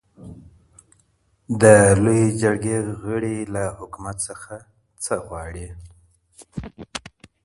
[1.61, 1.63] د
[2.03, 4.53] لويي جرګې غړي له حکومت څخه
[5.03, 5.67] څه غواړي؟